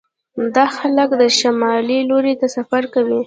[0.55, 3.19] دا خلک د شمال لور ته سفر کوي